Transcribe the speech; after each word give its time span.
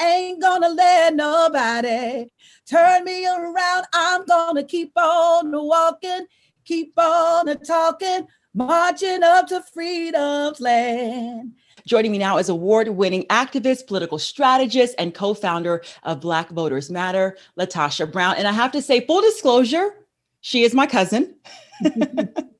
Ain't 0.00 0.40
gonna 0.40 0.68
let 0.70 1.14
nobody 1.14 2.26
turn 2.66 3.04
me 3.04 3.26
around. 3.26 3.84
I'm 3.94 4.24
gonna 4.24 4.64
keep 4.64 4.92
on 4.96 5.52
walking, 5.52 6.26
keep 6.64 6.92
on 6.96 7.46
talking, 7.62 8.26
marching 8.54 9.22
up 9.22 9.48
to 9.48 9.62
freedom's 9.72 10.60
land. 10.60 11.52
Joining 11.86 12.12
me 12.12 12.18
now 12.18 12.38
is 12.38 12.48
award 12.48 12.88
winning 12.88 13.24
activist, 13.24 13.86
political 13.86 14.18
strategist, 14.18 14.94
and 14.98 15.14
co 15.14 15.34
founder 15.34 15.82
of 16.02 16.20
Black 16.20 16.50
Voters 16.50 16.90
Matter, 16.90 17.36
LaTosha 17.58 18.10
Brown. 18.10 18.36
And 18.36 18.48
I 18.48 18.52
have 18.52 18.72
to 18.72 18.82
say, 18.82 19.06
full 19.06 19.20
disclosure, 19.20 19.94
she 20.40 20.62
is 20.62 20.74
my 20.74 20.86
cousin. 20.86 21.34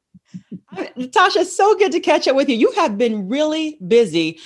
Tasha, 0.74 1.44
so 1.44 1.76
good 1.76 1.92
to 1.92 2.00
catch 2.00 2.28
up 2.28 2.36
with 2.36 2.48
you. 2.48 2.56
You 2.56 2.70
have 2.72 2.96
been 2.96 3.28
really 3.28 3.78
busy 3.86 4.38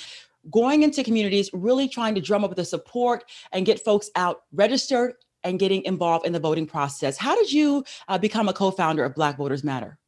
going 0.51 0.83
into 0.83 1.03
communities, 1.03 1.49
really 1.53 1.87
trying 1.87 2.15
to 2.15 2.21
drum 2.21 2.43
up 2.43 2.55
the 2.55 2.65
support 2.65 3.23
and 3.51 3.65
get 3.65 3.83
folks 3.83 4.09
out 4.15 4.43
registered 4.51 5.13
and 5.43 5.59
getting 5.59 5.83
involved 5.83 6.25
in 6.25 6.33
the 6.33 6.39
voting 6.39 6.65
process. 6.65 7.17
How 7.17 7.35
did 7.35 7.51
you 7.51 7.83
uh, 8.07 8.17
become 8.17 8.49
a 8.49 8.53
co 8.53 8.71
founder 8.71 9.03
of 9.03 9.15
Black 9.15 9.37
Voters 9.37 9.63
Matter? 9.63 9.99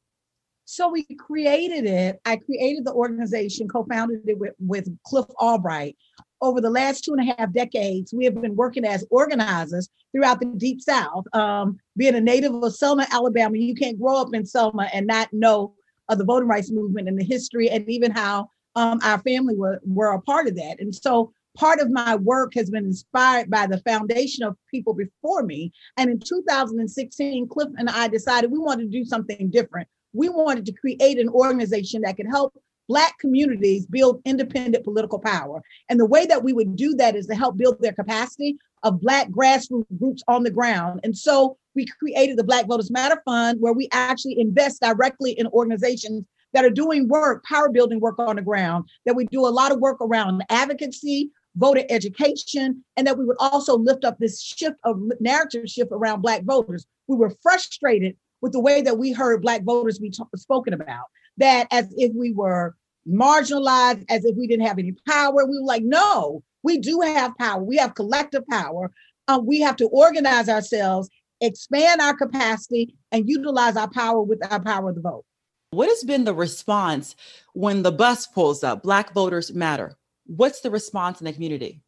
So 0.69 0.89
we 0.89 1.05
created 1.17 1.85
it. 1.85 2.19
I 2.25 2.35
created 2.35 2.83
the 2.83 2.91
organization, 2.91 3.69
co-founded 3.69 4.27
it 4.27 4.37
with, 4.37 4.53
with 4.59 4.89
Cliff 5.03 5.25
Albright. 5.39 5.95
Over 6.41 6.59
the 6.59 6.69
last 6.69 7.05
two 7.05 7.13
and 7.13 7.21
a 7.21 7.33
half 7.33 7.53
decades, 7.53 8.13
we 8.13 8.25
have 8.25 8.39
been 8.39 8.53
working 8.53 8.83
as 8.83 9.05
organizers 9.09 9.87
throughout 10.11 10.41
the 10.41 10.47
Deep 10.57 10.81
South. 10.81 11.23
Um, 11.33 11.79
being 11.95 12.15
a 12.15 12.21
native 12.21 12.53
of 12.53 12.75
Selma, 12.75 13.07
Alabama, 13.09 13.57
you 13.57 13.75
can't 13.75 13.97
grow 13.97 14.17
up 14.17 14.33
in 14.33 14.45
Selma 14.45 14.89
and 14.93 15.07
not 15.07 15.31
know 15.31 15.73
of 16.09 16.17
the 16.17 16.25
voting 16.25 16.49
rights 16.49 16.69
movement 16.69 17.07
and 17.07 17.17
the 17.17 17.23
history 17.23 17.69
and 17.69 17.89
even 17.89 18.11
how 18.11 18.49
um, 18.77 18.99
our 19.03 19.19
family 19.19 19.55
were, 19.55 19.81
were 19.85 20.13
a 20.13 20.21
part 20.21 20.47
of 20.47 20.55
that. 20.55 20.79
And 20.79 20.93
so 20.93 21.33
part 21.57 21.79
of 21.79 21.91
my 21.91 22.15
work 22.15 22.53
has 22.53 22.69
been 22.69 22.85
inspired 22.85 23.49
by 23.49 23.67
the 23.67 23.79
foundation 23.79 24.43
of 24.43 24.55
people 24.71 24.93
before 24.93 25.43
me. 25.43 25.71
And 25.97 26.09
in 26.09 26.19
2016, 26.19 27.47
Cliff 27.49 27.69
and 27.77 27.89
I 27.89 28.07
decided 28.07 28.51
we 28.51 28.59
wanted 28.59 28.91
to 28.91 28.97
do 28.97 29.03
something 29.03 29.49
different 29.49 29.87
we 30.13 30.29
wanted 30.29 30.65
to 30.65 30.73
create 30.73 31.19
an 31.19 31.29
organization 31.29 32.01
that 32.01 32.17
could 32.17 32.27
help 32.27 32.53
Black 32.89 33.17
communities 33.19 33.85
build 33.85 34.21
independent 34.23 34.83
political 34.83 35.19
power. 35.19 35.61
And 35.89 35.99
the 35.99 36.05
way 36.05 36.25
that 36.25 36.43
we 36.43 36.53
would 36.53 36.75
do 36.75 36.95
that 36.95 37.15
is 37.15 37.27
to 37.27 37.35
help 37.35 37.57
build 37.57 37.81
their 37.81 37.91
capacity 37.91 38.57
of 38.83 39.01
Black 39.01 39.29
grassroots 39.29 39.85
groups 39.99 40.23
on 40.27 40.43
the 40.43 40.51
ground. 40.51 41.01
And 41.03 41.17
so 41.17 41.57
we 41.75 41.85
created 41.85 42.37
the 42.37 42.45
Black 42.45 42.65
Voters 42.65 42.89
Matter 42.89 43.21
Fund, 43.25 43.59
where 43.59 43.73
we 43.73 43.89
actually 43.91 44.39
invest 44.39 44.81
directly 44.81 45.31
in 45.31 45.47
organizations 45.47 46.23
that 46.53 46.65
are 46.65 46.69
doing 46.69 47.07
work, 47.07 47.43
power 47.43 47.69
building 47.69 47.99
work 47.99 48.19
on 48.19 48.35
the 48.37 48.41
ground, 48.41 48.85
that 49.05 49.15
we 49.15 49.25
do 49.27 49.45
a 49.45 49.49
lot 49.49 49.71
of 49.71 49.79
work 49.79 49.99
around 50.01 50.43
advocacy, 50.49 51.29
voter 51.55 51.83
education, 51.89 52.83
and 52.95 53.07
that 53.07 53.17
we 53.17 53.25
would 53.25 53.37
also 53.39 53.77
lift 53.77 54.05
up 54.05 54.17
this 54.19 54.41
shift 54.41 54.77
of 54.83 54.99
narrative 55.19 55.67
shift 55.67 55.91
around 55.91 56.21
Black 56.21 56.43
voters. 56.43 56.85
We 57.07 57.17
were 57.17 57.33
frustrated 57.41 58.15
with 58.41 58.53
the 58.53 58.59
way 58.59 58.81
that 58.81 58.97
we 58.97 59.11
heard 59.11 59.41
Black 59.41 59.63
voters 59.63 59.99
be 59.99 60.09
t- 60.09 60.23
spoken 60.35 60.73
about, 60.73 61.05
that 61.37 61.67
as 61.71 61.93
if 61.97 62.13
we 62.13 62.31
were 62.31 62.75
marginalized, 63.07 64.05
as 64.09 64.25
if 64.25 64.35
we 64.35 64.47
didn't 64.47 64.67
have 64.67 64.79
any 64.79 64.93
power. 65.07 65.45
We 65.45 65.59
were 65.59 65.65
like, 65.65 65.83
no, 65.83 66.43
we 66.63 66.77
do 66.77 67.01
have 67.01 67.37
power. 67.37 67.63
We 67.63 67.77
have 67.77 67.95
collective 67.95 68.45
power. 68.47 68.91
Um, 69.27 69.45
we 69.45 69.59
have 69.61 69.75
to 69.77 69.87
organize 69.87 70.49
ourselves, 70.49 71.09
expand 71.41 72.01
our 72.01 72.15
capacity, 72.15 72.95
and 73.11 73.27
utilize 73.27 73.75
our 73.75 73.89
power 73.89 74.21
with 74.21 74.39
our 74.51 74.61
power 74.61 74.89
of 74.89 74.95
the 74.95 75.01
vote. 75.01 75.25
What 75.71 75.89
has 75.89 76.03
been 76.05 76.23
the 76.23 76.33
response 76.33 77.15
when 77.53 77.83
the 77.83 77.91
bus 77.91 78.25
pulls 78.25 78.63
up? 78.63 78.83
Black 78.83 79.13
voters 79.13 79.53
matter. 79.53 79.97
What's 80.25 80.61
the 80.61 80.71
response 80.71 81.19
in 81.19 81.25
the 81.25 81.33
community? 81.33 81.81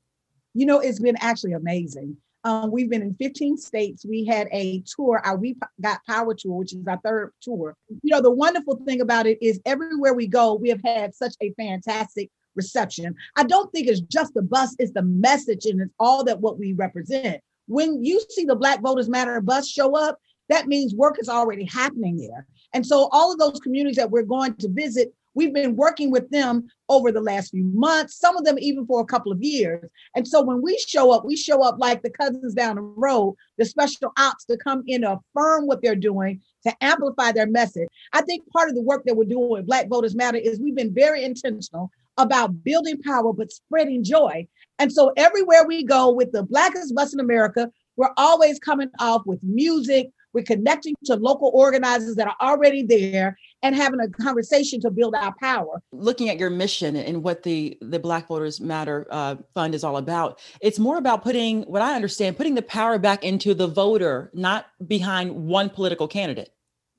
You 0.54 0.66
know, 0.66 0.80
it's 0.80 1.00
been 1.00 1.16
actually 1.22 1.54
amazing. 1.54 2.18
Um, 2.44 2.72
we've 2.72 2.90
been 2.90 3.02
in 3.02 3.16
15 3.16 3.58
states. 3.58 4.06
We 4.06 4.26
had 4.26 4.50
a 4.52 4.84
tour, 4.86 5.22
our 5.24 5.38
We 5.38 5.56
Got 5.80 6.06
Power 6.06 6.34
tour, 6.34 6.58
which 6.58 6.74
is 6.74 6.86
our 6.88 7.00
third 7.06 7.32
tour. 7.42 7.76
You 8.02 8.12
know, 8.12 8.22
the 8.22 8.32
wonderful 8.32 8.82
thing 8.86 9.00
about 9.00 9.28
it 9.28 9.38
is 9.42 9.62
everywhere 9.66 10.14
we 10.14 10.28
go, 10.28 10.56
we 10.56 10.68
have 10.70 10.82
had 10.84 11.16
such 11.16 11.36
a 11.42 11.54
fantastic 11.54 12.30
reception. 12.56 13.16
I 13.38 13.44
don't 13.44 13.72
think 13.72 13.88
it's 13.88 14.02
just 14.02 14.34
the 14.34 14.42
bus, 14.42 14.76
it's 14.80 14.92
the 14.92 15.04
message 15.04 15.66
and 15.66 15.80
it's 15.80 15.94
all 16.00 16.26
that 16.26 16.42
what 16.42 16.60
we 16.60 16.74
represent. 16.74 17.42
When 17.68 18.04
you 18.04 18.22
see 18.30 18.44
the 18.44 18.56
Black 18.56 18.82
Voters 18.82 19.08
Matter 19.08 19.40
bus 19.40 19.70
show 19.70 19.96
up, 19.96 20.18
that 20.50 20.68
means 20.68 20.96
work 20.96 21.18
is 21.20 21.30
already 21.30 21.64
happening 21.66 22.18
there. 22.18 22.46
And 22.74 22.86
so 22.86 23.10
all 23.12 23.32
of 23.32 23.40
those 23.40 23.60
communities 23.60 23.98
that 23.98 24.12
we're 24.12 24.24
going 24.24 24.56
to 24.56 24.70
visit, 24.70 25.14
We've 25.36 25.54
been 25.54 25.76
working 25.76 26.12
with 26.12 26.30
them 26.32 26.68
over 26.90 27.12
the 27.12 27.22
last 27.22 27.52
few 27.52 27.64
months, 27.64 28.18
some 28.18 28.36
of 28.36 28.46
them 28.46 28.58
even 28.60 28.86
for 28.86 29.00
a 29.00 29.06
couple 29.06 29.32
of 29.32 29.42
years. 29.42 29.90
And 30.16 30.28
so 30.28 30.42
when 30.42 30.62
we 30.62 30.78
show 30.88 31.12
up, 31.12 31.24
we 31.24 31.38
show 31.38 31.62
up 31.64 31.78
like 31.78 32.02
the 32.02 32.10
cousins 32.10 32.54
down 32.54 32.76
the 32.76 32.82
road, 32.82 33.36
the 33.58 33.66
special 33.66 34.12
ops 34.18 34.46
to 34.46 34.58
come 34.58 34.84
in 34.88 35.02
to 35.02 35.20
affirm 35.20 35.68
what 35.68 35.82
they're 35.82 35.96
doing, 35.96 36.42
to 36.66 36.74
amplify 36.84 37.32
their 37.32 37.48
message. 37.48 37.88
I 38.12 38.22
think 38.22 38.50
part 38.52 38.70
of 38.70 38.76
the 38.76 38.82
work 38.82 39.04
that 39.06 39.16
we're 39.16 39.26
doing 39.26 39.50
with 39.50 39.68
Black 39.68 39.88
Voters 39.88 40.16
Matter 40.16 40.40
is 40.40 40.60
we've 40.60 40.76
been 40.76 40.94
very 40.94 41.24
intentional 41.24 41.92
about 42.18 42.64
building 42.64 43.02
power, 43.02 43.32
but 43.32 43.52
spreading 43.52 44.04
joy. 44.04 44.46
And 44.80 44.92
so 44.92 45.14
everywhere 45.16 45.66
we 45.66 45.84
go 45.84 46.12
with 46.12 46.32
the 46.32 46.44
Blackest 46.44 46.94
Bus 46.96 47.14
in 47.14 47.20
America, 47.20 47.72
we're 47.96 48.14
always 48.18 48.60
coming 48.60 48.90
off 49.00 49.22
with 49.26 49.40
music, 49.44 50.10
we're 50.34 50.44
connecting 50.44 50.96
to 51.06 51.16
local 51.16 51.52
organizers 51.54 52.16
that 52.16 52.28
are 52.28 52.36
already 52.42 52.84
there 52.84 53.38
and 53.64 53.76
having 53.76 54.00
a 54.00 54.08
conversation 54.10 54.80
to 54.82 54.92
build 54.92 55.16
our 55.16 55.34
power. 55.40 55.82
Looking 55.92 56.30
at 56.30 56.38
your 56.38 56.50
mission 56.50 56.96
and 56.96 57.24
what 57.24 57.44
the 57.44 57.78
the 57.82 58.00
Black 58.00 58.28
Voters 58.28 58.60
Matter 58.60 59.08
uh, 59.10 59.36
Fund 59.54 59.76
is 59.76 59.84
all 59.84 59.98
about, 59.98 60.40
it's 60.62 60.80
more 60.80 60.98
about 60.98 61.24
putting 61.24 61.64
what 61.64 61.82
I 61.82 61.96
understand, 61.96 62.38
putting 62.38 62.56
the 62.56 62.62
power 62.62 62.98
back 63.00 63.24
into 63.24 63.54
the 63.54 63.68
voter, 63.68 64.32
not 64.34 64.68
behind 64.88 65.34
one 65.34 65.70
political 65.70 66.08
candidate. 66.08 66.50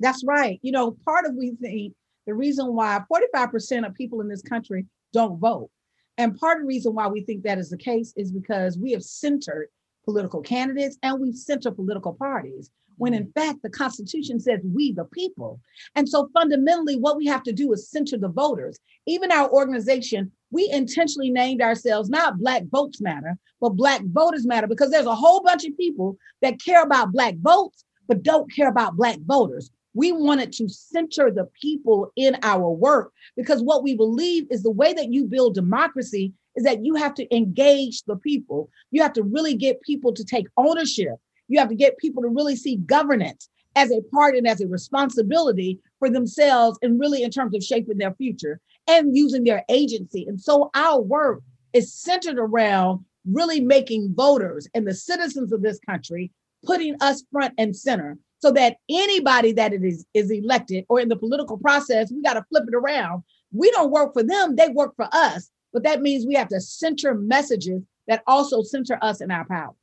That's 0.01 0.25
right. 0.25 0.59
You 0.63 0.73
know, 0.73 0.97
part 1.05 1.27
of 1.27 1.35
we 1.35 1.53
think 1.61 1.95
the 2.27 2.35
reason 2.35 2.75
why 2.75 3.01
45% 3.13 3.87
of 3.87 3.95
people 3.95 4.21
in 4.21 4.29
this 4.29 4.43
country 4.43 4.87
don't 5.13 5.39
vote. 5.39 5.71
And 6.19 6.39
part 6.39 6.59
of 6.59 6.63
the 6.63 6.69
reason 6.69 6.95
why 6.95 7.09
we 7.09 7.23
think 7.23 7.45
that 7.45 7.59
is 7.59 7.71
the 7.71 7.79
case 7.79 8.13
is 8.17 8.31
because 8.31 8.79
we 8.79 8.93
have 8.93 9.03
centered 9.03 9.69
political 10.05 10.41
candidates 10.41 10.99
and 11.03 11.21
we've 11.21 11.35
centered 11.35 11.77
political 11.77 12.15
parties 12.15 12.71
when 13.00 13.15
in 13.15 13.33
fact 13.33 13.62
the 13.62 13.71
Constitution 13.71 14.38
says 14.38 14.61
we 14.62 14.93
the 14.93 15.06
people. 15.06 15.59
And 15.94 16.06
so 16.06 16.28
fundamentally, 16.34 16.97
what 16.97 17.16
we 17.16 17.25
have 17.27 17.43
to 17.44 17.53
do 17.53 17.72
is 17.72 17.88
center 17.88 18.19
the 18.19 18.28
voters. 18.28 18.78
Even 19.06 19.33
our 19.33 19.50
organization, 19.50 20.31
we 20.50 20.69
intentionally 20.71 21.31
named 21.31 21.62
ourselves 21.62 22.10
not 22.10 22.39
Black 22.39 22.65
Votes 22.71 23.00
Matter, 23.00 23.39
but 23.59 23.71
Black 23.71 24.03
Voters 24.05 24.47
Matter, 24.47 24.66
because 24.66 24.91
there's 24.91 25.06
a 25.06 25.15
whole 25.15 25.43
bunch 25.43 25.65
of 25.65 25.75
people 25.78 26.19
that 26.43 26.62
care 26.62 26.83
about 26.83 27.10
Black 27.10 27.37
votes, 27.39 27.84
but 28.06 28.22
don't 28.22 28.55
care 28.55 28.69
about 28.69 28.97
Black 28.97 29.19
voters. 29.25 29.71
We 29.94 30.12
wanted 30.12 30.53
to 30.53 30.69
center 30.69 31.31
the 31.31 31.49
people 31.59 32.12
in 32.16 32.37
our 32.43 32.71
work 32.71 33.15
because 33.34 33.62
what 33.62 33.83
we 33.83 33.97
believe 33.97 34.47
is 34.50 34.62
the 34.62 34.71
way 34.71 34.93
that 34.93 35.10
you 35.10 35.25
build 35.25 35.55
democracy 35.55 36.34
is 36.55 36.65
that 36.65 36.84
you 36.84 36.97
have 36.97 37.15
to 37.15 37.34
engage 37.34 38.03
the 38.03 38.16
people. 38.16 38.69
You 38.91 39.00
have 39.00 39.15
to 39.15 39.22
really 39.22 39.55
get 39.55 39.81
people 39.81 40.12
to 40.12 40.22
take 40.22 40.49
ownership 40.59 41.16
you 41.50 41.59
have 41.59 41.69
to 41.69 41.75
get 41.75 41.99
people 41.99 42.22
to 42.22 42.28
really 42.28 42.56
see 42.56 42.77
governance 42.77 43.49
as 43.77 43.91
a 43.91 44.03
part 44.12 44.37
and 44.37 44.47
as 44.47 44.61
a 44.61 44.66
responsibility 44.66 45.78
for 45.99 46.11
themselves 46.11 46.78
and 46.83 46.99
really 46.99 47.22
in 47.22 47.31
terms 47.31 47.55
of 47.55 47.62
shaping 47.62 47.99
their 47.99 48.15
future 48.15 48.61
and 48.88 49.16
using 49.16 49.44
their 49.44 49.65
agency. 49.69 50.25
And 50.27 50.41
so 50.41 50.71
our 50.75 51.00
work 51.00 51.43
is 51.72 51.93
centered 51.93 52.39
around 52.39 53.05
really 53.27 53.60
making 53.60 54.15
voters 54.15 54.66
and 54.75 54.87
the 54.87 54.94
citizens 54.94 55.53
of 55.53 55.62
this 55.62 55.78
country 55.89 56.33
putting 56.65 56.97
us 57.00 57.22
front 57.31 57.55
and 57.59 57.77
center 57.77 58.19
so 58.41 58.50
that 58.50 58.77
anybody 58.89 59.53
that 59.53 59.72
it 59.72 59.84
is 59.84 60.06
is 60.15 60.31
elected 60.31 60.84
or 60.89 61.00
in 61.00 61.09
the 61.09 61.16
political 61.16 61.59
process 61.59 62.10
we 62.10 62.22
got 62.22 62.34
to 62.34 62.44
flip 62.49 62.65
it 62.66 62.75
around 62.75 63.22
we 63.53 63.71
don't 63.72 63.91
work 63.91 64.12
for 64.15 64.22
them 64.22 64.56
they 64.56 64.69
work 64.69 64.94
for 64.97 65.06
us 65.12 65.50
but 65.72 65.83
that 65.83 66.00
means 66.00 66.27
we 66.27 66.34
have 66.34 66.49
to 66.49 66.60
center 66.60 67.15
messages 67.15 67.83
that 68.09 68.22
also 68.27 68.62
center 68.62 68.99
us 69.03 69.21
in 69.21 69.31
our 69.31 69.44
power 69.47 69.75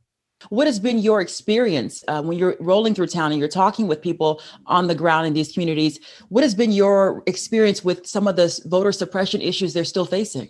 what 0.50 0.68
has 0.68 0.80
been 0.80 1.00
your 1.00 1.22
experience 1.22 2.04
uh, 2.08 2.22
when 2.22 2.38
you're 2.38 2.56
rolling 2.60 2.94
through 2.94 3.08
town 3.08 3.32
and 3.32 3.40
you're 3.40 3.50
talking 3.50 3.88
with 3.88 4.02
people 4.02 4.42
on 4.66 4.88
the 4.88 4.96
ground 4.96 5.28
in 5.28 5.34
these 5.34 5.52
communities? 5.52 6.00
What 6.30 6.44
has 6.44 6.56
been 6.56 6.72
your 6.72 7.24
experience 7.26 7.84
with 7.84 8.06
some 8.06 8.28
of 8.28 8.36
the 8.36 8.60
voter 8.66 8.92
suppression 8.92 9.42
issues 9.42 9.74
they're 9.74 9.84
still 9.84 10.06
facing? 10.06 10.50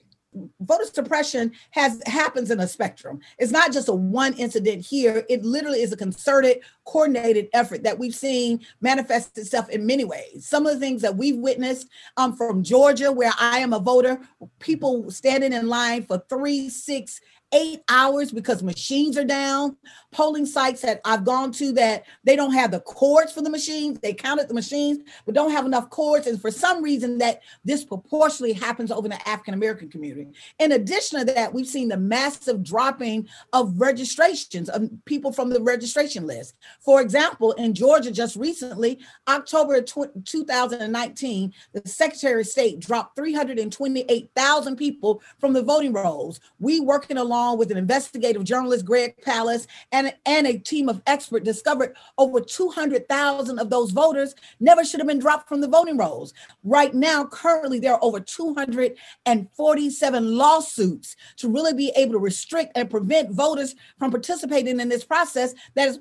voter 0.62 0.86
suppression 0.86 1.52
has 1.72 2.02
happens 2.06 2.52
in 2.52 2.60
a 2.60 2.68
spectrum. 2.68 3.20
It's 3.38 3.52
not 3.52 3.72
just 3.72 3.88
a 3.88 3.94
one 3.94 4.34
incident 4.34 4.86
here. 4.86 5.26
It 5.30 5.44
literally 5.44 5.82
is 5.82 5.92
a 5.92 5.98
concerted, 5.98 6.62
coordinated 6.86 7.50
effort 7.54 7.84
that 7.84 7.98
we've 7.98 8.16
seen 8.16 8.62
manifest 8.82 9.38
itself 9.38 9.70
in 9.70 9.86
many 9.86 10.04
ways. 10.04 10.46
Some 10.46 10.66
of 10.66 10.74
the 10.74 10.80
things 10.80 11.02
that 11.02 11.16
we've 11.16 11.38
witnessed 11.38 11.88
um, 12.18 12.36
from 12.36 12.64
Georgia, 12.64 13.12
where 13.12 13.34
I 13.40 13.60
am 13.60 13.74
a 13.74 13.80
voter, 13.80 14.20
people 14.60 15.10
standing 15.12 15.54
in 15.54 15.68
line 15.68 16.04
for 16.04 16.24
three, 16.30 16.70
six, 16.70 17.22
eight 17.54 17.82
hours 17.88 18.32
because 18.32 18.62
machines 18.62 19.18
are 19.18 19.24
down. 19.24 19.78
Polling 20.12 20.46
sites 20.46 20.82
that 20.82 21.00
I've 21.06 21.24
gone 21.24 21.52
to 21.54 21.72
that 21.74 22.04
they 22.24 22.36
don't 22.36 22.54
have 22.54 22.72
the 22.72 22.80
cords 22.82 23.32
for 23.32 23.42
the 23.42 23.50
machines. 23.50 24.00
They 24.00 24.14
counted 24.14 24.48
the 24.48 24.54
machines, 24.54 25.00
but 25.26 25.36
don't 25.36 25.52
have 25.52 25.66
enough 25.66 25.90
cords. 25.90 26.28
And 26.28 26.42
for 26.42 26.52
some 26.52 26.84
reason, 26.84 27.20
that 27.20 27.42
disproportionately 27.66 28.54
happens 28.54 28.92
over 28.92 29.08
the 29.08 29.28
African 29.28 29.54
American 29.54 29.90
community. 29.90 30.28
In 30.60 30.74
addition 30.74 31.20
to 31.20 31.26
that, 31.34 31.54
we've 31.54 31.68
seen 31.68 31.88
the 31.88 31.98
massive 31.98 32.64
dropping 32.64 33.28
of 33.54 33.80
registrations 33.80 34.70
of 34.70 34.90
people 35.06 35.32
from 35.32 35.50
the 35.50 35.62
registration 35.62 36.28
list. 36.28 36.56
For 36.82 37.02
example, 37.02 37.54
in 37.54 37.74
Georgia, 37.74 38.12
just 38.12 38.36
recently, 38.36 39.00
October 39.28 39.82
2019, 39.82 41.54
the 41.74 41.88
Secretary 41.88 42.42
of 42.42 42.48
State 42.48 42.80
dropped 42.80 43.16
328,000 43.16 44.76
people 44.76 45.22
from 45.40 45.54
the 45.54 45.62
voting 45.62 45.94
rolls. 45.94 46.40
We 46.60 46.80
working 46.80 47.18
along 47.18 47.37
with 47.58 47.72
an 47.72 47.78
investigative 47.78 48.44
journalist, 48.44 48.86
Greg 48.86 49.16
Palast, 49.22 49.68
and, 49.92 50.14
and 50.26 50.48
a 50.48 50.58
team 50.58 50.90
of 50.90 51.02
experts 51.06 51.46
discovered 51.46 51.96
over 52.18 52.42
200,000 52.42 53.60
of 53.60 53.70
those 53.70 53.92
voters 53.92 54.34
never 54.60 54.84
should 54.84 55.00
have 55.00 55.08
been 55.08 55.20
dropped 55.20 55.48
from 55.48 55.62
the 55.62 55.68
voting 55.68 55.98
rolls. 55.98 56.34
Right 56.64 56.94
now, 56.94 57.26
currently, 57.26 57.80
there 57.80 57.94
are 57.94 58.04
over 58.04 58.20
247 58.20 60.38
lawsuits 60.38 61.16
to 61.38 61.50
really 61.50 61.74
be 61.74 61.92
able 61.96 62.14
to 62.14 62.20
restrict 62.20 62.72
and 62.76 62.90
prevent 62.90 63.32
voters 63.32 63.76
from 64.00 64.12
participating 64.12 64.80
in 64.80 64.90
this 64.90 65.06
process 65.06 65.54
that 65.76 65.90
is 65.90 66.00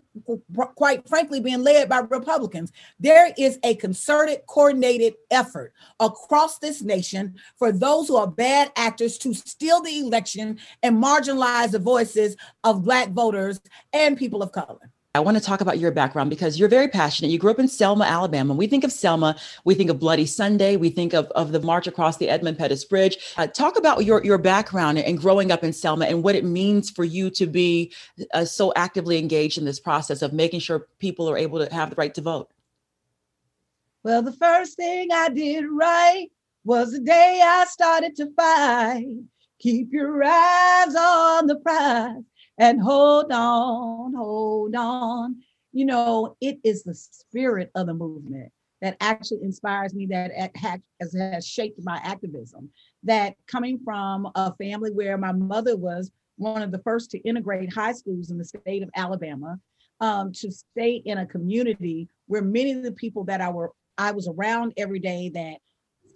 quite 0.74 1.06
frankly 1.08 1.40
being 1.40 1.62
led 1.62 1.88
by 1.88 1.98
Republicans. 1.98 2.72
There 2.98 3.32
is 3.36 3.58
a 3.62 3.74
concerted, 3.74 4.40
coordinated 4.46 5.14
effort 5.30 5.74
across 6.00 6.58
this 6.58 6.82
nation 6.82 7.34
for 7.58 7.72
those 7.72 8.08
who 8.08 8.16
are 8.16 8.26
bad 8.26 8.72
actors 8.76 9.18
to 9.18 9.34
steal 9.34 9.82
the 9.82 9.98
election 9.98 10.58
and 10.82 11.02
marginalize 11.02 11.25
the 11.26 11.80
voices 11.80 12.36
of 12.64 12.84
Black 12.84 13.10
voters 13.10 13.60
and 13.92 14.16
people 14.16 14.42
of 14.42 14.52
color. 14.52 14.90
I 15.16 15.20
want 15.20 15.38
to 15.38 15.42
talk 15.42 15.62
about 15.62 15.78
your 15.78 15.92
background 15.92 16.28
because 16.28 16.58
you're 16.58 16.68
very 16.68 16.88
passionate. 16.88 17.30
You 17.30 17.38
grew 17.38 17.50
up 17.50 17.58
in 17.58 17.68
Selma, 17.68 18.04
Alabama. 18.04 18.52
We 18.52 18.66
think 18.66 18.84
of 18.84 18.92
Selma, 18.92 19.34
we 19.64 19.74
think 19.74 19.88
of 19.88 19.98
Bloody 19.98 20.26
Sunday, 20.26 20.76
we 20.76 20.90
think 20.90 21.14
of, 21.14 21.28
of 21.28 21.52
the 21.52 21.60
march 21.62 21.86
across 21.86 22.18
the 22.18 22.28
Edmund 22.28 22.58
Pettus 22.58 22.84
Bridge. 22.84 23.16
Uh, 23.38 23.46
talk 23.46 23.78
about 23.78 24.04
your, 24.04 24.22
your 24.22 24.36
background 24.36 24.98
and 24.98 25.16
growing 25.16 25.50
up 25.50 25.64
in 25.64 25.72
Selma 25.72 26.04
and 26.04 26.22
what 26.22 26.34
it 26.34 26.44
means 26.44 26.90
for 26.90 27.02
you 27.02 27.30
to 27.30 27.46
be 27.46 27.94
uh, 28.34 28.44
so 28.44 28.74
actively 28.76 29.16
engaged 29.18 29.56
in 29.56 29.64
this 29.64 29.80
process 29.80 30.20
of 30.20 30.34
making 30.34 30.60
sure 30.60 30.86
people 30.98 31.30
are 31.30 31.38
able 31.38 31.64
to 31.64 31.74
have 31.74 31.88
the 31.88 31.96
right 31.96 32.12
to 32.12 32.20
vote. 32.20 32.50
Well, 34.02 34.20
the 34.20 34.32
first 34.32 34.76
thing 34.76 35.08
I 35.12 35.30
did 35.30 35.64
right 35.64 36.28
was 36.62 36.92
the 36.92 37.00
day 37.00 37.40
I 37.42 37.64
started 37.70 38.16
to 38.16 38.30
fight. 38.36 39.06
Keep 39.58 39.92
your 39.92 40.22
eyes 40.22 40.94
on 40.94 41.46
the 41.46 41.56
prize 41.56 42.22
and 42.58 42.80
hold 42.80 43.32
on, 43.32 44.14
hold 44.14 44.74
on. 44.74 45.36
You 45.72 45.84
know, 45.86 46.36
it 46.40 46.58
is 46.64 46.82
the 46.82 46.94
spirit 46.94 47.70
of 47.74 47.86
the 47.86 47.94
movement 47.94 48.52
that 48.82 48.96
actually 49.00 49.42
inspires 49.42 49.94
me, 49.94 50.06
that 50.06 50.30
has, 50.56 51.46
shaped 51.46 51.80
my 51.82 52.00
activism. 52.02 52.70
That 53.04 53.34
coming 53.46 53.78
from 53.84 54.28
a 54.34 54.54
family 54.56 54.90
where 54.90 55.16
my 55.16 55.32
mother 55.32 55.76
was 55.76 56.10
one 56.36 56.62
of 56.62 56.70
the 56.70 56.80
first 56.80 57.10
to 57.10 57.18
integrate 57.20 57.72
high 57.72 57.92
schools 57.92 58.30
in 58.30 58.38
the 58.38 58.44
state 58.44 58.82
of 58.82 58.90
Alabama, 58.94 59.58
um, 60.00 60.32
to 60.32 60.50
stay 60.50 61.02
in 61.04 61.18
a 61.18 61.26
community 61.26 62.08
where 62.26 62.42
many 62.42 62.72
of 62.72 62.82
the 62.82 62.92
people 62.92 63.24
that 63.24 63.40
I 63.40 63.48
were 63.48 63.72
I 63.98 64.12
was 64.12 64.28
around 64.28 64.74
every 64.76 64.98
day 64.98 65.30
that 65.34 65.56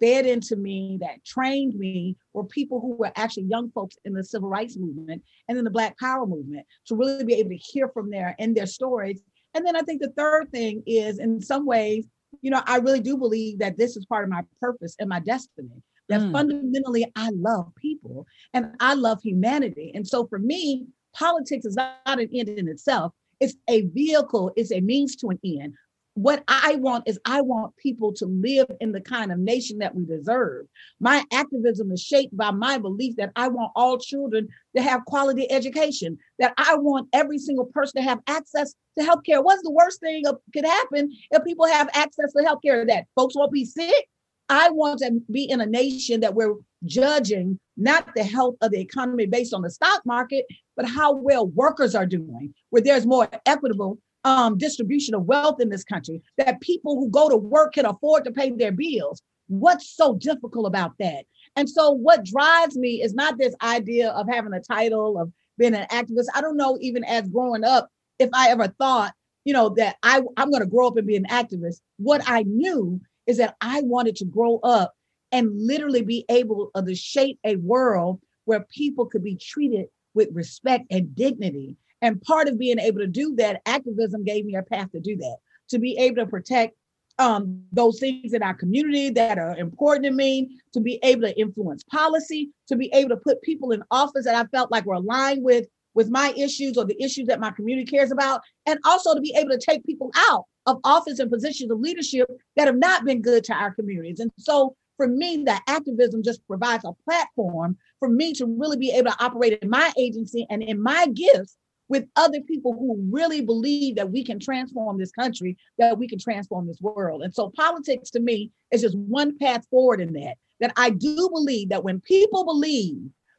fed 0.01 0.25
into 0.25 0.55
me, 0.55 0.97
that 0.99 1.23
trained 1.23 1.75
me, 1.75 2.17
were 2.33 2.43
people 2.43 2.81
who 2.81 2.95
were 2.95 3.11
actually 3.15 3.43
young 3.43 3.71
folks 3.71 3.95
in 4.03 4.13
the 4.13 4.23
civil 4.23 4.49
rights 4.49 4.77
movement 4.77 5.23
and 5.47 5.57
in 5.57 5.63
the 5.63 5.69
Black 5.69 5.97
Power 5.99 6.25
movement 6.25 6.65
to 6.87 6.95
really 6.95 7.23
be 7.23 7.35
able 7.35 7.51
to 7.51 7.57
hear 7.57 7.87
from 7.89 8.09
there 8.09 8.35
and 8.39 8.57
their 8.57 8.65
stories. 8.65 9.21
And 9.53 9.65
then 9.65 9.75
I 9.75 9.81
think 9.81 10.01
the 10.01 10.13
third 10.17 10.51
thing 10.51 10.83
is, 10.85 11.19
in 11.19 11.41
some 11.41 11.65
ways, 11.65 12.07
you 12.41 12.49
know, 12.49 12.61
I 12.65 12.77
really 12.77 13.01
do 13.01 13.17
believe 13.17 13.59
that 13.59 13.77
this 13.77 13.95
is 13.95 14.05
part 14.05 14.23
of 14.23 14.29
my 14.29 14.43
purpose 14.59 14.95
and 14.99 15.09
my 15.09 15.19
destiny. 15.19 15.83
That 16.09 16.21
mm. 16.21 16.31
fundamentally, 16.31 17.05
I 17.15 17.29
love 17.35 17.71
people 17.77 18.25
and 18.53 18.73
I 18.79 18.95
love 18.95 19.21
humanity. 19.21 19.91
And 19.93 20.05
so 20.05 20.25
for 20.27 20.39
me, 20.39 20.87
politics 21.13 21.65
is 21.65 21.75
not 21.75 21.95
an 22.05 22.29
end 22.33 22.49
in 22.49 22.67
itself. 22.67 23.13
It's 23.39 23.55
a 23.69 23.81
vehicle, 23.87 24.51
it's 24.55 24.71
a 24.71 24.81
means 24.81 25.15
to 25.17 25.29
an 25.29 25.39
end 25.43 25.73
what 26.15 26.43
I 26.47 26.75
want 26.75 27.07
is 27.07 27.19
I 27.25 27.41
want 27.41 27.75
people 27.77 28.13
to 28.15 28.25
live 28.25 28.67
in 28.81 28.91
the 28.91 29.01
kind 29.01 29.31
of 29.31 29.39
nation 29.39 29.77
that 29.79 29.95
we 29.95 30.05
deserve. 30.05 30.67
My 30.99 31.23
activism 31.31 31.91
is 31.91 32.01
shaped 32.01 32.35
by 32.35 32.51
my 32.51 32.77
belief 32.77 33.15
that 33.15 33.31
I 33.35 33.47
want 33.47 33.71
all 33.75 33.97
children 33.97 34.49
to 34.75 34.81
have 34.81 35.05
quality 35.05 35.49
education, 35.49 36.17
that 36.39 36.53
I 36.57 36.75
want 36.75 37.07
every 37.13 37.37
single 37.37 37.65
person 37.65 38.01
to 38.01 38.07
have 38.07 38.19
access 38.27 38.73
to 38.99 39.05
healthcare. 39.05 39.43
What's 39.43 39.63
the 39.63 39.71
worst 39.71 40.01
thing 40.01 40.23
could 40.53 40.65
happen 40.65 41.11
if 41.31 41.43
people 41.45 41.65
have 41.65 41.89
access 41.93 42.33
to 42.33 42.43
healthcare? 42.43 42.85
That 42.85 43.05
folks 43.15 43.35
won't 43.35 43.53
be 43.53 43.65
sick. 43.65 44.07
I 44.49 44.69
want 44.69 44.99
to 44.99 45.21
be 45.31 45.49
in 45.49 45.61
a 45.61 45.65
nation 45.65 46.19
that 46.19 46.35
we're 46.35 46.55
judging 46.85 47.57
not 47.77 48.13
the 48.15 48.23
health 48.23 48.55
of 48.61 48.71
the 48.71 48.81
economy 48.81 49.25
based 49.25 49.53
on 49.53 49.61
the 49.61 49.69
stock 49.69 50.01
market, 50.05 50.45
but 50.75 50.85
how 50.85 51.13
well 51.13 51.47
workers 51.47 51.95
are 51.95 52.05
doing, 52.05 52.53
where 52.69 52.81
there's 52.81 53.05
more 53.05 53.29
equitable 53.45 53.97
um, 54.23 54.57
distribution 54.57 55.15
of 55.15 55.25
wealth 55.25 55.61
in 55.61 55.69
this 55.69 55.83
country, 55.83 56.21
that 56.37 56.61
people 56.61 56.95
who 56.95 57.09
go 57.09 57.29
to 57.29 57.37
work 57.37 57.73
can 57.73 57.85
afford 57.85 58.25
to 58.25 58.31
pay 58.31 58.51
their 58.51 58.71
bills. 58.71 59.21
What's 59.47 59.89
so 59.89 60.15
difficult 60.15 60.67
about 60.67 60.93
that? 60.99 61.25
And 61.55 61.69
so, 61.69 61.91
what 61.91 62.25
drives 62.25 62.77
me 62.77 63.01
is 63.01 63.13
not 63.13 63.37
this 63.37 63.55
idea 63.61 64.11
of 64.11 64.27
having 64.29 64.53
a 64.53 64.61
title 64.61 65.19
of 65.19 65.31
being 65.57 65.75
an 65.75 65.87
activist. 65.91 66.27
I 66.33 66.41
don't 66.41 66.57
know, 66.57 66.77
even 66.81 67.03
as 67.03 67.27
growing 67.27 67.63
up, 67.63 67.89
if 68.19 68.29
I 68.33 68.49
ever 68.49 68.67
thought, 68.67 69.13
you 69.43 69.53
know, 69.53 69.69
that 69.69 69.97
I, 70.03 70.21
I'm 70.37 70.51
going 70.51 70.63
to 70.63 70.69
grow 70.69 70.87
up 70.87 70.97
and 70.97 71.07
be 71.07 71.15
an 71.15 71.25
activist. 71.25 71.81
What 71.97 72.21
I 72.25 72.43
knew 72.43 73.01
is 73.27 73.37
that 73.37 73.55
I 73.61 73.81
wanted 73.81 74.15
to 74.17 74.25
grow 74.25 74.59
up 74.63 74.93
and 75.31 75.49
literally 75.55 76.01
be 76.01 76.25
able 76.29 76.71
to 76.75 76.95
shape 76.95 77.39
a 77.43 77.55
world 77.57 78.19
where 78.45 78.65
people 78.71 79.05
could 79.05 79.23
be 79.23 79.35
treated 79.35 79.87
with 80.13 80.29
respect 80.33 80.85
and 80.91 81.15
dignity 81.15 81.77
and 82.01 82.21
part 82.21 82.47
of 82.47 82.57
being 82.57 82.79
able 82.79 82.99
to 82.99 83.07
do 83.07 83.35
that, 83.35 83.61
activism 83.65 84.23
gave 84.23 84.45
me 84.45 84.55
a 84.55 84.63
path 84.63 84.91
to 84.91 84.99
do 84.99 85.15
that, 85.17 85.37
to 85.69 85.79
be 85.79 85.97
able 85.97 86.17
to 86.17 86.25
protect 86.25 86.75
um, 87.19 87.63
those 87.71 87.99
things 87.99 88.33
in 88.33 88.41
our 88.41 88.53
community 88.53 89.09
that 89.11 89.37
are 89.37 89.55
important 89.57 90.05
to 90.05 90.11
me, 90.11 90.57
to 90.73 90.79
be 90.79 90.99
able 91.03 91.21
to 91.21 91.39
influence 91.39 91.83
policy, 91.83 92.49
to 92.67 92.75
be 92.75 92.89
able 92.93 93.09
to 93.09 93.17
put 93.17 93.41
people 93.41 93.71
in 93.71 93.83
office 93.91 94.25
that 94.25 94.35
I 94.35 94.45
felt 94.47 94.71
like 94.71 94.85
were 94.85 94.95
aligned 94.95 95.43
with 95.43 95.67
with 95.93 96.09
my 96.09 96.33
issues 96.37 96.77
or 96.77 96.85
the 96.85 97.01
issues 97.03 97.27
that 97.27 97.41
my 97.41 97.51
community 97.51 97.85
cares 97.85 98.11
about, 98.11 98.41
and 98.65 98.79
also 98.85 99.13
to 99.13 99.19
be 99.19 99.35
able 99.37 99.49
to 99.49 99.57
take 99.57 99.85
people 99.85 100.09
out 100.15 100.45
of 100.65 100.79
office 100.85 101.19
and 101.19 101.29
positions 101.29 101.69
of 101.69 101.79
leadership 101.79 102.29
that 102.55 102.67
have 102.67 102.77
not 102.77 103.03
been 103.03 103.21
good 103.21 103.43
to 103.43 103.53
our 103.53 103.73
communities. 103.73 104.19
And 104.21 104.31
so 104.37 104.75
for 104.95 105.07
me, 105.07 105.43
that 105.45 105.63
activism 105.67 106.23
just 106.23 106.45
provides 106.47 106.85
a 106.85 106.93
platform 107.03 107.77
for 107.99 108.07
me 108.07 108.33
to 108.33 108.45
really 108.45 108.77
be 108.77 108.91
able 108.91 109.11
to 109.11 109.23
operate 109.23 109.59
in 109.61 109.69
my 109.69 109.91
agency 109.97 110.47
and 110.49 110.63
in 110.63 110.81
my 110.81 111.07
gifts 111.07 111.57
with 111.91 112.07
other 112.15 112.39
people 112.39 112.71
who 112.71 113.05
really 113.11 113.41
believe 113.41 113.97
that 113.97 114.09
we 114.09 114.23
can 114.23 114.39
transform 114.39 114.97
this 114.97 115.11
country, 115.11 115.57
that 115.77 115.97
we 115.97 116.07
can 116.07 116.17
transform 116.17 116.65
this 116.65 116.79
world. 116.79 117.21
And 117.21 117.35
so 117.35 117.51
politics 117.53 118.09
to 118.11 118.21
me 118.21 118.49
is 118.71 118.79
just 118.79 118.97
one 118.97 119.37
path 119.37 119.67
forward 119.69 119.99
in 119.99 120.13
that. 120.13 120.35
That 120.61 120.71
I 120.77 120.91
do 120.91 121.29
believe 121.29 121.67
that 121.67 121.83
when 121.83 121.99
people 121.99 122.45
believe, 122.45 122.95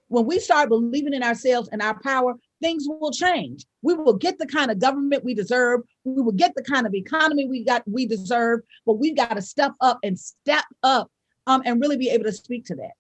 when 0.09 0.26
we 0.26 0.38
start 0.38 0.68
believing 0.68 1.14
in 1.14 1.23
ourselves 1.23 1.71
and 1.73 1.80
our 1.80 1.99
power, 2.00 2.35
things 2.61 2.85
will 2.87 3.11
change. 3.11 3.64
We 3.80 3.94
will 3.94 4.12
get 4.12 4.38
the 4.38 4.47
kind 4.47 4.71
of 4.71 4.78
government 4.78 5.25
we 5.25 5.32
deserve. 5.32 5.80
We 6.04 6.21
will 6.21 6.32
get 6.32 6.54
the 6.54 6.62
kind 6.62 6.87
of 6.87 6.94
economy 6.94 7.47
we 7.47 7.64
got 7.64 7.82
we 7.87 8.04
deserve, 8.04 8.61
but 8.85 8.99
we've 8.99 9.16
got 9.16 9.35
to 9.37 9.42
step 9.42 9.73
up 9.80 9.99
and 10.02 10.18
step 10.18 10.64
up 10.82 11.11
um, 11.47 11.62
and 11.64 11.80
really 11.80 11.97
be 11.97 12.11
able 12.11 12.25
to 12.25 12.32
speak 12.32 12.66
to 12.66 12.75
that. 12.75 12.92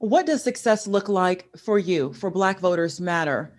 What 0.00 0.26
does 0.26 0.42
success 0.42 0.88
look 0.88 1.08
like 1.08 1.48
for 1.56 1.78
you, 1.78 2.12
for 2.14 2.32
Black 2.32 2.58
Voters 2.58 3.00
Matter? 3.00 3.54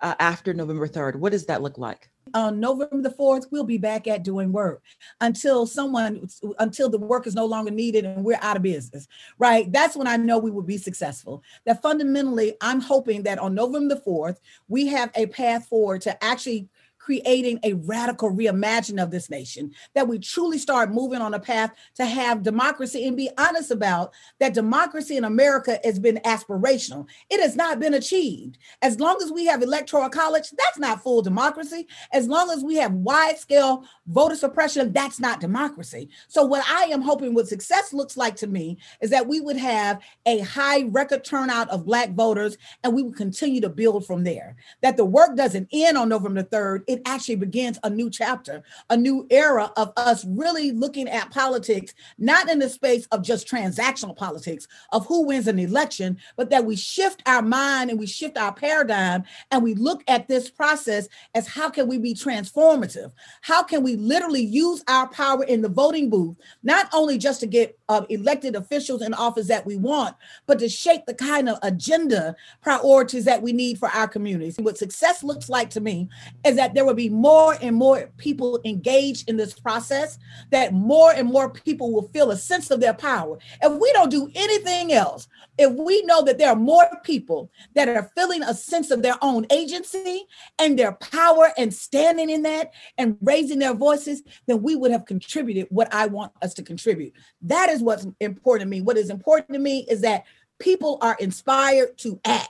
Uh, 0.00 0.14
after 0.18 0.54
November 0.54 0.88
3rd? 0.88 1.16
What 1.16 1.32
does 1.32 1.46
that 1.46 1.62
look 1.62 1.78
like? 1.78 2.10
On 2.34 2.60
November 2.60 3.00
the 3.00 3.14
4th, 3.14 3.46
we'll 3.50 3.64
be 3.64 3.78
back 3.78 4.06
at 4.06 4.22
doing 4.22 4.52
work 4.52 4.82
until 5.20 5.66
someone, 5.66 6.28
until 6.58 6.90
the 6.90 6.98
work 6.98 7.26
is 7.26 7.34
no 7.34 7.46
longer 7.46 7.70
needed 7.70 8.04
and 8.04 8.22
we're 8.22 8.38
out 8.42 8.56
of 8.56 8.62
business, 8.62 9.08
right? 9.38 9.70
That's 9.72 9.96
when 9.96 10.06
I 10.06 10.16
know 10.16 10.38
we 10.38 10.50
will 10.50 10.62
be 10.62 10.76
successful. 10.76 11.42
That 11.64 11.80
fundamentally, 11.80 12.54
I'm 12.60 12.80
hoping 12.80 13.22
that 13.22 13.38
on 13.38 13.54
November 13.54 13.94
the 13.94 14.00
4th, 14.02 14.36
we 14.68 14.86
have 14.88 15.10
a 15.14 15.26
path 15.26 15.66
forward 15.66 16.02
to 16.02 16.22
actually 16.22 16.68
creating 17.08 17.58
a 17.62 17.72
radical 17.72 18.30
reimagining 18.30 19.02
of 19.02 19.10
this 19.10 19.30
nation, 19.30 19.72
that 19.94 20.06
we 20.06 20.18
truly 20.18 20.58
start 20.58 20.92
moving 20.92 21.22
on 21.22 21.32
a 21.32 21.40
path 21.40 21.72
to 21.94 22.04
have 22.04 22.42
democracy 22.42 23.08
and 23.08 23.16
be 23.16 23.30
honest 23.38 23.70
about 23.70 24.12
that 24.40 24.52
democracy 24.52 25.16
in 25.16 25.24
America 25.24 25.80
has 25.84 25.98
been 25.98 26.20
aspirational. 26.26 27.08
It 27.30 27.40
has 27.40 27.56
not 27.56 27.80
been 27.80 27.94
achieved. 27.94 28.58
As 28.82 29.00
long 29.00 29.16
as 29.22 29.32
we 29.32 29.46
have 29.46 29.62
electoral 29.62 30.10
college, 30.10 30.50
that's 30.50 30.78
not 30.78 31.02
full 31.02 31.22
democracy. 31.22 31.86
As 32.12 32.28
long 32.28 32.50
as 32.50 32.62
we 32.62 32.76
have 32.76 32.92
wide 32.92 33.38
scale 33.38 33.84
voter 34.06 34.36
suppression, 34.36 34.92
that's 34.92 35.18
not 35.18 35.40
democracy. 35.40 36.10
So, 36.26 36.44
what 36.44 36.62
I 36.68 36.92
am 36.92 37.00
hoping 37.00 37.32
what 37.32 37.48
success 37.48 37.94
looks 37.94 38.18
like 38.18 38.36
to 38.36 38.46
me 38.46 38.76
is 39.00 39.08
that 39.08 39.26
we 39.26 39.40
would 39.40 39.56
have 39.56 40.02
a 40.26 40.40
high 40.40 40.82
record 40.82 41.24
turnout 41.24 41.70
of 41.70 41.86
Black 41.86 42.12
voters 42.12 42.58
and 42.84 42.94
we 42.94 43.02
would 43.02 43.16
continue 43.16 43.62
to 43.62 43.70
build 43.70 44.06
from 44.06 44.24
there. 44.24 44.56
That 44.82 44.98
the 44.98 45.06
work 45.06 45.38
doesn't 45.38 45.68
end 45.72 45.96
on 45.96 46.10
November 46.10 46.42
3rd, 46.42 46.82
it 46.86 46.97
actually 47.04 47.36
begins 47.36 47.78
a 47.82 47.90
new 47.90 48.10
chapter, 48.10 48.62
a 48.90 48.96
new 48.96 49.26
era 49.30 49.72
of 49.76 49.92
us 49.96 50.24
really 50.24 50.72
looking 50.72 51.08
at 51.08 51.30
politics, 51.30 51.94
not 52.18 52.48
in 52.48 52.58
the 52.58 52.68
space 52.68 53.06
of 53.12 53.22
just 53.22 53.48
transactional 53.48 54.16
politics, 54.16 54.66
of 54.92 55.06
who 55.06 55.26
wins 55.26 55.46
an 55.46 55.58
election, 55.58 56.18
but 56.36 56.50
that 56.50 56.64
we 56.64 56.76
shift 56.76 57.22
our 57.26 57.42
mind 57.42 57.90
and 57.90 57.98
we 57.98 58.06
shift 58.06 58.36
our 58.36 58.52
paradigm 58.52 59.24
and 59.50 59.62
we 59.62 59.74
look 59.74 60.02
at 60.08 60.28
this 60.28 60.50
process 60.50 61.08
as 61.34 61.46
how 61.46 61.68
can 61.70 61.86
we 61.86 61.98
be 61.98 62.14
transformative? 62.14 63.12
How 63.40 63.62
can 63.62 63.82
we 63.82 63.96
literally 63.96 64.44
use 64.44 64.82
our 64.88 65.08
power 65.08 65.44
in 65.44 65.62
the 65.62 65.68
voting 65.68 66.10
booth, 66.10 66.36
not 66.62 66.88
only 66.92 67.18
just 67.18 67.40
to 67.40 67.46
get 67.46 67.78
uh, 67.88 68.04
elected 68.08 68.54
officials 68.54 69.02
in 69.02 69.14
office 69.14 69.48
that 69.48 69.66
we 69.66 69.76
want, 69.76 70.16
but 70.46 70.58
to 70.58 70.68
shape 70.68 71.06
the 71.06 71.14
kind 71.14 71.48
of 71.48 71.58
agenda 71.62 72.36
priorities 72.62 73.24
that 73.24 73.42
we 73.42 73.52
need 73.52 73.78
for 73.78 73.88
our 73.88 74.08
communities. 74.08 74.56
What 74.58 74.78
success 74.78 75.22
looks 75.22 75.48
like 75.48 75.70
to 75.70 75.80
me 75.80 76.08
is 76.44 76.56
that 76.56 76.74
there 76.74 76.84
will 76.88 76.94
be 76.94 77.10
more 77.10 77.56
and 77.60 77.76
more 77.76 78.10
people 78.16 78.58
engaged 78.64 79.28
in 79.28 79.36
this 79.36 79.52
process, 79.52 80.18
that 80.50 80.72
more 80.72 81.12
and 81.12 81.28
more 81.28 81.50
people 81.50 81.92
will 81.92 82.08
feel 82.08 82.30
a 82.30 82.36
sense 82.36 82.70
of 82.70 82.80
their 82.80 82.94
power. 82.94 83.38
If 83.62 83.78
we 83.78 83.92
don't 83.92 84.10
do 84.10 84.30
anything 84.34 84.92
else, 84.94 85.28
if 85.58 85.70
we 85.72 86.00
know 86.02 86.22
that 86.22 86.38
there 86.38 86.48
are 86.48 86.56
more 86.56 86.88
people 87.04 87.50
that 87.74 87.88
are 87.88 88.10
feeling 88.16 88.42
a 88.42 88.54
sense 88.54 88.90
of 88.90 89.02
their 89.02 89.16
own 89.20 89.46
agency 89.50 90.24
and 90.58 90.78
their 90.78 90.92
power 90.92 91.52
and 91.58 91.74
standing 91.74 92.30
in 92.30 92.42
that 92.42 92.72
and 92.96 93.18
raising 93.20 93.58
their 93.58 93.74
voices, 93.74 94.22
then 94.46 94.62
we 94.62 94.74
would 94.74 94.90
have 94.90 95.04
contributed 95.04 95.66
what 95.68 95.92
I 95.92 96.06
want 96.06 96.32
us 96.40 96.54
to 96.54 96.62
contribute. 96.62 97.12
That 97.42 97.68
is 97.68 97.82
what's 97.82 98.06
important 98.20 98.66
to 98.66 98.70
me. 98.70 98.80
What 98.80 98.96
is 98.96 99.10
important 99.10 99.52
to 99.52 99.58
me 99.58 99.86
is 99.90 100.00
that 100.00 100.24
people 100.58 100.98
are 101.02 101.16
inspired 101.20 101.98
to 101.98 102.18
act 102.24 102.48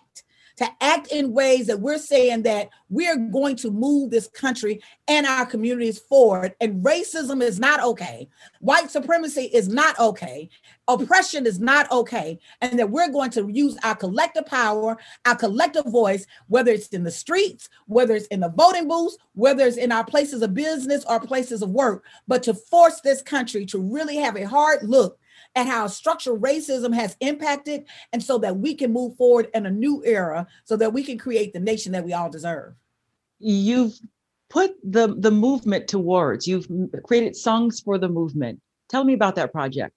to 0.59 0.69
act 0.81 1.13
in 1.13 1.33
ways 1.33 1.69
that 1.69 1.81
we're 1.81 1.99
saying 1.99 2.43
that 2.43 2.69
we're 2.91 3.17
going 3.17 3.55
to 3.57 3.71
move 3.71 4.11
this 4.11 4.27
country 4.29 4.83
and 5.07 5.25
our 5.25 5.47
communities 5.47 5.99
forward. 5.99 6.55
And 6.61 6.85
racism 6.85 7.43
is 7.43 7.61
not 7.61 7.83
okay. 7.83 8.29
White 8.61 8.91
supremacy 8.91 9.45
is 9.45 9.69
not 9.69 9.99
okay. 9.99 10.51
Oppression 10.89 11.47
is 11.47 11.61
not 11.61 11.91
okay. 11.93 12.41
And 12.61 12.79
that 12.79 12.91
we're 12.91 13.11
going 13.11 13.31
to 13.31 13.49
use 13.49 13.77
our 13.85 13.95
collective 13.95 14.47
power, 14.47 14.99
our 15.25 15.37
collective 15.37 15.87
voice, 15.87 16.27
whether 16.49 16.73
it's 16.73 16.89
in 16.89 17.05
the 17.05 17.11
streets, 17.11 17.69
whether 17.87 18.17
it's 18.17 18.27
in 18.27 18.41
the 18.41 18.49
voting 18.49 18.89
booths, 18.89 19.17
whether 19.35 19.65
it's 19.65 19.77
in 19.77 19.93
our 19.93 20.05
places 20.05 20.43
of 20.43 20.55
business 20.55 21.05
or 21.09 21.21
places 21.21 21.63
of 21.63 21.71
work, 21.71 22.05
but 22.27 22.43
to 22.43 22.55
force 22.55 23.01
this 23.01 23.23
country 23.23 23.65
to 23.67 23.79
really 23.79 24.17
have 24.17 24.37
a 24.37 24.47
hard 24.47 24.83
look 24.83 25.19
at 25.59 25.67
how 25.67 25.89
structural 25.89 26.39
racism 26.39 26.95
has 26.95 27.17
impacted, 27.19 27.85
and 28.13 28.23
so 28.23 28.39
that 28.39 28.57
we 28.57 28.75
can 28.75 28.93
move 28.93 29.17
forward 29.17 29.49
in 29.55 29.67
a 29.67 29.71
new 29.71 30.03
era 30.07 30.47
so 30.65 30.77
that 30.77 30.93
we 30.93 31.03
can 31.03 31.19
create 31.19 31.53
the 31.53 31.59
nation 31.59 31.91
that 31.93 32.05
we 32.05 32.13
all 32.13 32.31
deserve. 32.31 32.75
You've 33.41 33.95
put 34.49 34.77
the, 34.85 35.15
the 35.19 35.33
movement 35.33 35.89
towards, 35.89 36.47
you've 36.47 36.69
created 37.05 37.35
songs 37.35 37.81
for 37.81 37.99
the 37.99 38.09
movement. 38.09 38.61
Tell 38.89 39.03
me 39.03 39.15
about 39.15 39.35
that 39.35 39.53
project. 39.53 39.95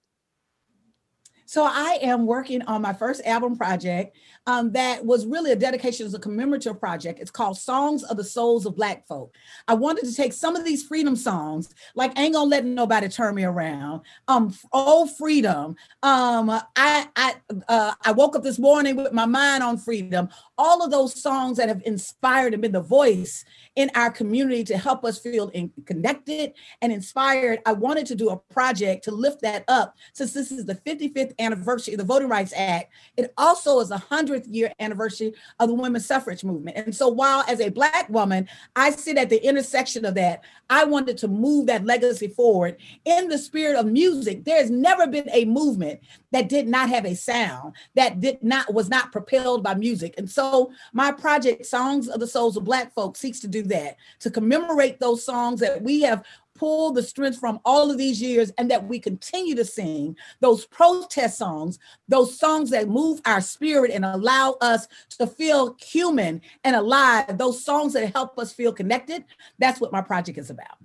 So 1.52 1.64
I 1.64 1.98
am 2.00 2.24
working 2.24 2.62
on 2.62 2.80
my 2.80 2.94
first 2.94 3.20
album 3.26 3.58
project 3.58 4.16
um, 4.46 4.72
that 4.72 5.04
was 5.04 5.26
really 5.26 5.52
a 5.52 5.56
dedication 5.56 6.06
as 6.06 6.14
a 6.14 6.18
commemorative 6.18 6.80
project. 6.80 7.20
It's 7.20 7.30
called 7.30 7.58
Songs 7.58 8.04
of 8.04 8.16
the 8.16 8.24
Souls 8.24 8.64
of 8.64 8.74
Black 8.74 9.06
Folk. 9.06 9.34
I 9.68 9.74
wanted 9.74 10.06
to 10.06 10.14
take 10.14 10.32
some 10.32 10.56
of 10.56 10.64
these 10.64 10.82
freedom 10.82 11.14
songs, 11.14 11.68
like 11.94 12.18
Ain't 12.18 12.32
Gonna 12.32 12.48
Let 12.48 12.64
Nobody 12.64 13.06
Turn 13.10 13.34
Me 13.34 13.44
Around, 13.44 14.00
um, 14.28 14.54
Oh 14.72 15.06
Freedom, 15.06 15.76
um, 16.02 16.48
I 16.48 17.08
I 17.16 17.34
uh, 17.68 17.92
I 18.02 18.12
woke 18.12 18.34
up 18.34 18.44
this 18.44 18.58
morning 18.58 18.96
with 18.96 19.12
my 19.12 19.26
mind 19.26 19.62
on 19.62 19.76
freedom. 19.76 20.30
All 20.56 20.82
of 20.82 20.90
those 20.90 21.20
songs 21.20 21.58
that 21.58 21.68
have 21.68 21.82
inspired 21.84 22.54
and 22.54 22.62
been 22.62 22.72
the 22.72 22.80
voice 22.80 23.44
in 23.76 23.90
our 23.94 24.10
community 24.10 24.64
to 24.64 24.76
help 24.76 25.04
us 25.04 25.18
feel 25.18 25.48
in, 25.48 25.72
connected 25.86 26.52
and 26.80 26.92
inspired. 26.92 27.60
I 27.64 27.72
wanted 27.72 28.06
to 28.06 28.14
do 28.14 28.30
a 28.30 28.36
project 28.36 29.04
to 29.04 29.10
lift 29.10 29.42
that 29.42 29.64
up 29.68 29.96
since 30.12 30.32
this 30.32 30.52
is 30.52 30.66
the 30.66 30.74
55th 30.74 31.32
anniversary 31.38 31.94
of 31.94 31.98
the 31.98 32.04
Voting 32.04 32.28
Rights 32.28 32.52
Act. 32.54 32.92
It 33.16 33.32
also 33.36 33.80
is 33.80 33.88
the 33.88 33.96
100th 33.96 34.46
year 34.48 34.72
anniversary 34.78 35.32
of 35.58 35.68
the 35.68 35.74
women's 35.74 36.06
suffrage 36.06 36.44
movement. 36.44 36.76
And 36.76 36.94
so 36.94 37.08
while 37.08 37.44
as 37.48 37.60
a 37.60 37.70
Black 37.70 38.08
woman, 38.08 38.48
I 38.76 38.90
sit 38.90 39.16
at 39.16 39.30
the 39.30 39.44
intersection 39.44 40.04
of 40.04 40.14
that, 40.16 40.42
I 40.68 40.84
wanted 40.84 41.18
to 41.18 41.28
move 41.28 41.66
that 41.66 41.84
legacy 41.84 42.28
forward 42.28 42.76
in 43.04 43.28
the 43.28 43.38
spirit 43.38 43.76
of 43.76 43.86
music. 43.86 44.44
There's 44.44 44.70
never 44.70 45.06
been 45.06 45.28
a 45.32 45.44
movement 45.44 46.00
that 46.30 46.48
did 46.48 46.66
not 46.66 46.88
have 46.88 47.04
a 47.04 47.14
sound, 47.14 47.74
that 47.94 48.20
did 48.20 48.42
not 48.42 48.72
was 48.72 48.88
not 48.88 49.12
propelled 49.12 49.62
by 49.62 49.74
music. 49.74 50.14
And 50.16 50.30
so 50.30 50.72
my 50.92 51.12
project, 51.12 51.66
Songs 51.66 52.08
of 52.08 52.20
the 52.20 52.26
Souls 52.26 52.56
of 52.56 52.64
Black 52.64 52.92
Folks, 52.94 53.20
seeks 53.20 53.40
to 53.40 53.48
do 53.48 53.61
that, 53.68 53.96
to 54.20 54.30
commemorate 54.30 55.00
those 55.00 55.24
songs 55.24 55.60
that 55.60 55.82
we 55.82 56.02
have 56.02 56.24
pull 56.54 56.92
the 56.92 57.02
strength 57.02 57.38
from 57.38 57.58
all 57.64 57.90
of 57.90 57.98
these 57.98 58.20
years 58.20 58.52
and 58.58 58.70
that 58.70 58.86
we 58.86 58.98
continue 58.98 59.54
to 59.54 59.64
sing. 59.64 60.16
Those 60.40 60.66
protest 60.66 61.38
songs, 61.38 61.78
those 62.08 62.38
songs 62.38 62.70
that 62.70 62.88
move 62.88 63.20
our 63.24 63.40
spirit 63.40 63.90
and 63.90 64.04
allow 64.04 64.56
us 64.60 64.86
to 65.18 65.26
feel 65.26 65.76
human 65.80 66.40
and 66.62 66.76
alive, 66.76 67.38
those 67.38 67.64
songs 67.64 67.94
that 67.94 68.14
help 68.14 68.38
us 68.38 68.52
feel 68.52 68.72
connected. 68.72 69.24
That's 69.58 69.80
what 69.80 69.92
my 69.92 70.02
project 70.02 70.38
is 70.38 70.50
about 70.50 70.78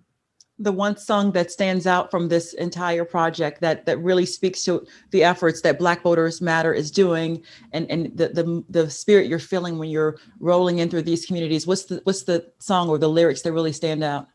the 0.60 0.72
one 0.72 0.98
song 0.98 1.32
that 1.34 1.52
stands 1.52 1.86
out 1.86 2.10
from 2.10 2.28
this 2.28 2.54
entire 2.54 3.06
project 3.06 3.62
that 3.62 3.86
that 3.86 4.00
really 4.00 4.26
speaks 4.26 4.64
to 4.64 4.86
the 5.12 5.24
efforts 5.24 5.62
that 5.62 5.78
black 5.78 6.02
voters 6.02 6.42
matter 6.42 6.74
is 6.74 6.90
doing 6.90 7.44
and 7.74 7.90
and 7.92 8.18
the 8.18 8.30
the, 8.30 8.64
the 8.70 8.90
spirit 8.90 9.28
you're 9.28 9.40
feeling 9.40 9.78
when 9.78 9.90
you're 9.90 10.18
rolling 10.40 10.80
in 10.80 10.90
through 10.90 11.04
these 11.04 11.26
communities. 11.26 11.68
What's 11.68 11.86
the 11.86 12.02
what's 12.04 12.24
the 12.24 12.52
song 12.60 12.90
or 12.90 12.98
the 12.98 13.10
lyrics 13.10 13.42
that 13.44 13.54
really 13.54 13.74
stand 13.74 14.04
out? 14.04 14.28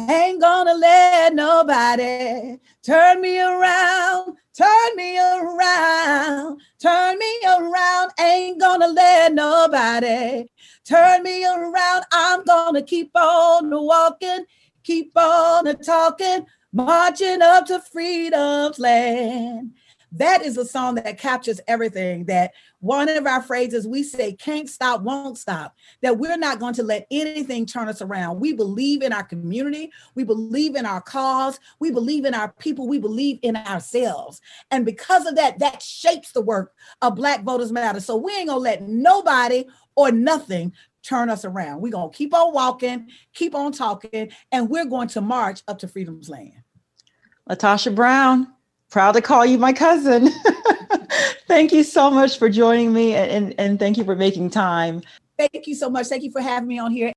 Ain't 0.00 0.40
gonna 0.40 0.74
let 0.74 1.34
nobody 1.34 2.58
turn 2.82 3.20
me 3.20 3.40
around 3.40 4.36
turn 4.56 4.96
me 4.96 5.18
around 5.18 6.60
turn 6.80 7.18
me 7.18 7.40
around. 7.46 8.10
Ain't 8.20 8.60
gonna 8.60 8.88
let 8.88 9.32
nobody 9.32 10.46
turn 10.84 11.22
me 11.22 11.46
around. 11.46 12.04
I'm 12.12 12.44
gonna 12.44 12.82
keep 12.82 13.10
on 13.14 13.70
walking 13.70 14.44
keep 14.84 15.12
on 15.16 15.66
a 15.66 15.74
talking, 15.74 16.46
marching 16.72 17.42
up 17.42 17.66
to 17.66 17.80
freedom's 17.80 18.78
land. 18.78 19.72
That 20.16 20.42
is 20.42 20.56
a 20.56 20.64
song 20.64 20.94
that 20.94 21.18
captures 21.18 21.60
everything. 21.66 22.26
That 22.26 22.52
one 22.78 23.08
of 23.08 23.26
our 23.26 23.42
phrases 23.42 23.88
we 23.88 24.04
say, 24.04 24.34
can't 24.34 24.68
stop, 24.68 25.00
won't 25.00 25.38
stop. 25.38 25.74
That 26.02 26.18
we're 26.18 26.36
not 26.36 26.60
going 26.60 26.74
to 26.74 26.84
let 26.84 27.08
anything 27.10 27.66
turn 27.66 27.88
us 27.88 28.00
around. 28.00 28.38
We 28.38 28.52
believe 28.52 29.02
in 29.02 29.12
our 29.12 29.24
community. 29.24 29.90
We 30.14 30.22
believe 30.22 30.76
in 30.76 30.86
our 30.86 31.00
cause. 31.00 31.58
We 31.80 31.90
believe 31.90 32.24
in 32.26 32.34
our 32.34 32.52
people. 32.52 32.86
We 32.86 33.00
believe 33.00 33.40
in 33.42 33.56
ourselves. 33.56 34.40
And 34.70 34.86
because 34.86 35.26
of 35.26 35.34
that, 35.34 35.58
that 35.58 35.82
shapes 35.82 36.30
the 36.30 36.42
work 36.42 36.72
of 37.02 37.16
Black 37.16 37.42
Voters 37.42 37.72
Matter. 37.72 37.98
So 37.98 38.14
we 38.14 38.32
ain't 38.36 38.48
going 38.48 38.58
to 38.58 38.62
let 38.62 38.82
nobody 38.82 39.64
or 39.96 40.12
nothing 40.12 40.72
turn 41.04 41.30
us 41.30 41.44
around. 41.44 41.80
We're 41.80 41.92
going 41.92 42.10
to 42.10 42.16
keep 42.16 42.34
on 42.34 42.52
walking, 42.52 43.08
keep 43.34 43.54
on 43.54 43.72
talking, 43.72 44.30
and 44.50 44.68
we're 44.68 44.86
going 44.86 45.08
to 45.08 45.20
march 45.20 45.62
up 45.68 45.78
to 45.80 45.88
freedom's 45.88 46.28
land. 46.28 46.62
LaTosha 47.48 47.94
Brown, 47.94 48.52
proud 48.90 49.12
to 49.12 49.20
call 49.20 49.44
you 49.44 49.58
my 49.58 49.72
cousin. 49.72 50.30
thank 51.48 51.72
you 51.72 51.84
so 51.84 52.10
much 52.10 52.38
for 52.38 52.48
joining 52.48 52.92
me 52.92 53.14
and, 53.14 53.30
and, 53.30 53.54
and 53.58 53.78
thank 53.78 53.98
you 53.98 54.04
for 54.04 54.16
making 54.16 54.50
time. 54.50 55.02
Thank 55.36 55.66
you 55.66 55.74
so 55.74 55.90
much. 55.90 56.06
Thank 56.06 56.22
you 56.22 56.30
for 56.30 56.40
having 56.40 56.68
me 56.68 56.78
on 56.78 56.92
here. 56.92 57.08